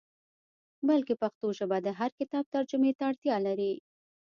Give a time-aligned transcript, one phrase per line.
[0.87, 3.73] بلکې پښتو ژبه د هر کتاب ترجمې ته اړتیا لري.